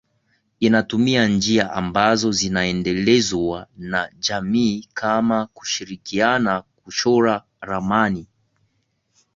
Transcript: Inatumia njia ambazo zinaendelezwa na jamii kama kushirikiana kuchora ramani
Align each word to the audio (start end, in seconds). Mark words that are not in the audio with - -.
Inatumia 0.59 1.27
njia 1.27 1.71
ambazo 1.73 2.31
zinaendelezwa 2.31 3.67
na 3.77 4.09
jamii 4.19 4.87
kama 4.93 5.45
kushirikiana 5.47 6.61
kuchora 6.61 7.43
ramani 7.61 8.27